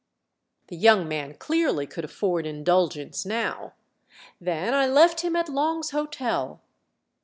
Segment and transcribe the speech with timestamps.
[0.69, 3.73] The young man clearly could afford indulgence now.
[4.39, 6.59] "Then I left him at Long's Hotel."